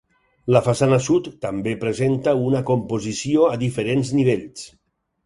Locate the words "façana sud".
0.67-1.27